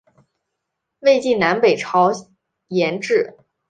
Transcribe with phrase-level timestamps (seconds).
[1.01, 2.09] 魏晋南北朝
[2.69, 3.37] 沿置。